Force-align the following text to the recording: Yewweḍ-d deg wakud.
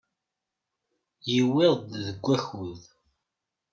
Yewweḍ-d 1.33 1.91
deg 2.07 2.19
wakud. 2.25 2.81